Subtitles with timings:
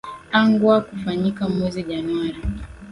[0.37, 2.37] angwa kufanyika mwezi januari